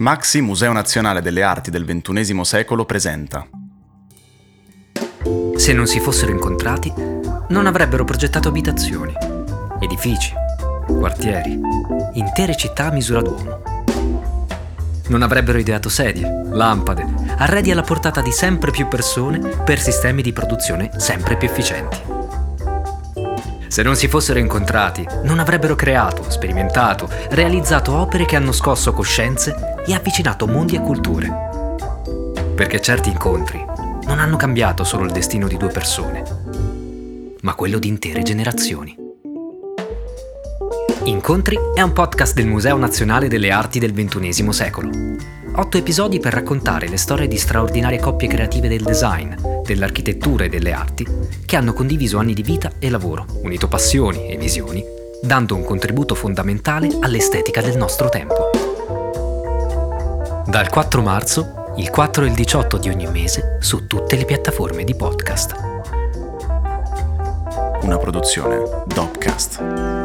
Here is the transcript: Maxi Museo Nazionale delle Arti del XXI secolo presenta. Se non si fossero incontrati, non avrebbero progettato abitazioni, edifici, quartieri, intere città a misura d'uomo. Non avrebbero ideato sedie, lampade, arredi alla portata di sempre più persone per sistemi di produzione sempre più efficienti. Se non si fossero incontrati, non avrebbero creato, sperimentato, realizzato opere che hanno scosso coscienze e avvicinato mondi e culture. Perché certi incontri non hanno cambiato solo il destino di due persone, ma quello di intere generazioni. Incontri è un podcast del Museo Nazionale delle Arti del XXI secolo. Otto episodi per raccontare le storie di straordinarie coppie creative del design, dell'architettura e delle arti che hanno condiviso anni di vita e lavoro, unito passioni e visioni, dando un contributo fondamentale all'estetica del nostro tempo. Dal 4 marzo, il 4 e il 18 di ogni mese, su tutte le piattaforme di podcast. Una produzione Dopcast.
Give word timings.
Maxi 0.00 0.40
Museo 0.40 0.72
Nazionale 0.72 1.20
delle 1.20 1.42
Arti 1.42 1.70
del 1.70 1.84
XXI 1.84 2.42
secolo 2.42 2.86
presenta. 2.86 3.46
Se 5.56 5.74
non 5.74 5.86
si 5.86 6.00
fossero 6.00 6.32
incontrati, 6.32 6.90
non 7.50 7.66
avrebbero 7.66 8.04
progettato 8.04 8.48
abitazioni, 8.48 9.12
edifici, 9.78 10.32
quartieri, 10.86 11.60
intere 12.14 12.56
città 12.56 12.86
a 12.86 12.92
misura 12.92 13.20
d'uomo. 13.20 13.62
Non 15.08 15.20
avrebbero 15.20 15.58
ideato 15.58 15.90
sedie, 15.90 16.44
lampade, 16.50 17.04
arredi 17.36 17.70
alla 17.70 17.82
portata 17.82 18.22
di 18.22 18.32
sempre 18.32 18.70
più 18.70 18.88
persone 18.88 19.38
per 19.38 19.78
sistemi 19.78 20.22
di 20.22 20.32
produzione 20.32 20.92
sempre 20.96 21.36
più 21.36 21.46
efficienti. 21.46 22.19
Se 23.70 23.84
non 23.84 23.94
si 23.94 24.08
fossero 24.08 24.40
incontrati, 24.40 25.06
non 25.22 25.38
avrebbero 25.38 25.76
creato, 25.76 26.28
sperimentato, 26.28 27.08
realizzato 27.30 27.92
opere 27.92 28.24
che 28.24 28.34
hanno 28.34 28.50
scosso 28.50 28.92
coscienze 28.92 29.76
e 29.86 29.94
avvicinato 29.94 30.48
mondi 30.48 30.74
e 30.74 30.80
culture. 30.80 31.30
Perché 32.56 32.80
certi 32.80 33.10
incontri 33.10 33.64
non 34.06 34.18
hanno 34.18 34.36
cambiato 34.36 34.82
solo 34.82 35.04
il 35.04 35.12
destino 35.12 35.46
di 35.46 35.56
due 35.56 35.68
persone, 35.68 36.24
ma 37.42 37.54
quello 37.54 37.78
di 37.78 37.86
intere 37.86 38.22
generazioni. 38.22 39.09
Incontri 41.04 41.58
è 41.72 41.80
un 41.80 41.92
podcast 41.92 42.34
del 42.34 42.46
Museo 42.46 42.76
Nazionale 42.76 43.26
delle 43.26 43.50
Arti 43.50 43.78
del 43.78 43.94
XXI 43.94 44.52
secolo. 44.52 44.90
Otto 45.54 45.78
episodi 45.78 46.20
per 46.20 46.34
raccontare 46.34 46.88
le 46.88 46.98
storie 46.98 47.26
di 47.26 47.38
straordinarie 47.38 47.98
coppie 47.98 48.28
creative 48.28 48.68
del 48.68 48.82
design, 48.82 49.32
dell'architettura 49.64 50.44
e 50.44 50.50
delle 50.50 50.72
arti 50.72 51.06
che 51.46 51.56
hanno 51.56 51.72
condiviso 51.72 52.18
anni 52.18 52.34
di 52.34 52.42
vita 52.42 52.72
e 52.78 52.90
lavoro, 52.90 53.24
unito 53.42 53.66
passioni 53.66 54.28
e 54.28 54.36
visioni, 54.36 54.84
dando 55.22 55.56
un 55.56 55.64
contributo 55.64 56.14
fondamentale 56.14 56.88
all'estetica 57.00 57.62
del 57.62 57.78
nostro 57.78 58.10
tempo. 58.10 58.50
Dal 60.46 60.68
4 60.68 61.02
marzo, 61.02 61.72
il 61.76 61.88
4 61.88 62.24
e 62.24 62.28
il 62.28 62.34
18 62.34 62.76
di 62.76 62.90
ogni 62.90 63.06
mese, 63.06 63.56
su 63.60 63.86
tutte 63.86 64.16
le 64.16 64.26
piattaforme 64.26 64.84
di 64.84 64.94
podcast. 64.94 65.54
Una 67.82 67.96
produzione 67.96 68.84
Dopcast. 68.86 69.99